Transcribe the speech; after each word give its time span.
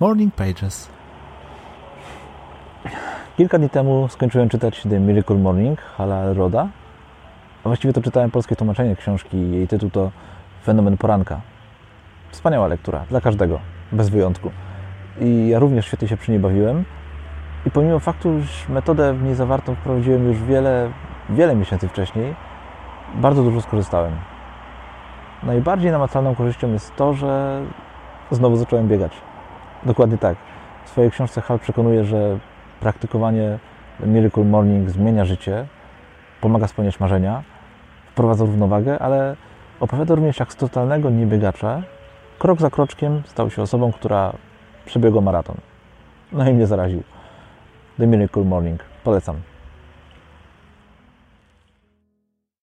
Morning 0.00 0.34
Pages. 0.34 0.88
Kilka 3.36 3.58
dni 3.58 3.70
temu 3.70 4.08
skończyłem 4.08 4.48
czytać 4.48 4.82
The 4.82 5.00
Miracle 5.00 5.36
Morning 5.36 5.80
Hala 5.80 6.32
Roda. 6.32 6.68
A 7.64 7.68
właściwie 7.68 7.92
to 7.92 8.02
czytałem 8.02 8.30
polskie 8.30 8.56
tłumaczenie 8.56 8.96
książki. 8.96 9.50
Jej 9.50 9.68
tytuł 9.68 9.90
to 9.90 10.10
Fenomen 10.64 10.96
poranka. 10.96 11.40
Wspaniała 12.30 12.66
lektura 12.66 13.04
dla 13.10 13.20
każdego, 13.20 13.60
bez 13.92 14.08
wyjątku. 14.08 14.50
I 15.20 15.48
ja 15.48 15.58
również 15.58 15.86
świetnie 15.86 16.08
się 16.08 16.16
przy 16.16 16.30
niej 16.30 16.40
bawiłem. 16.40 16.84
I 17.66 17.70
pomimo 17.70 17.98
faktu, 17.98 18.40
że 18.40 18.72
metodę 18.72 19.14
w 19.14 19.22
niej 19.22 19.34
zawartą 19.34 19.74
wprowadziłem 19.74 20.28
już 20.28 20.42
wiele, 20.42 20.90
wiele 21.30 21.56
miesięcy 21.56 21.88
wcześniej, 21.88 22.34
bardzo 23.14 23.42
dużo 23.42 23.60
skorzystałem. 23.60 24.12
Najbardziej 25.42 25.90
namacalną 25.90 26.34
korzyścią 26.34 26.72
jest 26.72 26.96
to, 26.96 27.14
że 27.14 27.62
znowu 28.30 28.56
zacząłem 28.56 28.88
biegać. 28.88 29.27
Dokładnie 29.84 30.18
tak. 30.18 30.36
W 30.84 30.88
swojej 30.88 31.10
książce 31.10 31.40
Hal 31.40 31.58
przekonuje, 31.58 32.04
że 32.04 32.38
praktykowanie 32.80 33.58
Miracle 34.00 34.44
Morning 34.44 34.90
zmienia 34.90 35.24
życie, 35.24 35.66
pomaga 36.40 36.66
spełniać 36.66 37.00
marzenia, 37.00 37.42
wprowadza 38.10 38.44
równowagę, 38.44 38.98
ale 38.98 39.36
opowiada 39.80 40.14
również 40.14 40.40
jak 40.40 40.52
z 40.52 40.56
totalnego 40.56 41.10
niebiegacza 41.10 41.82
krok 42.38 42.60
za 42.60 42.70
kroczkiem 42.70 43.22
stał 43.26 43.50
się 43.50 43.62
osobą, 43.62 43.92
która 43.92 44.32
przebiegła 44.86 45.20
maraton. 45.20 45.56
No 46.32 46.48
i 46.48 46.54
mnie 46.54 46.66
zaraził. 46.66 47.02
The 47.98 48.06
Miracle 48.06 48.44
Morning. 48.44 48.84
Polecam. 49.04 49.36